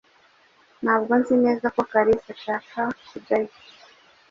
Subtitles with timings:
[0.83, 3.51] Ntabwo nzi neza ko Kalisa ashaka kujyayo.